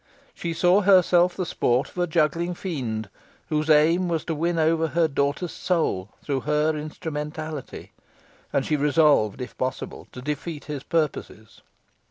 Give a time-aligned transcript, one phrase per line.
[0.33, 3.07] She saw herself the sport of a juggling fiend,
[3.49, 7.91] whose aim was to win over her daughter's soul through her instrumentality,
[8.51, 11.61] and she resolved, if possible, to defeat his purposes.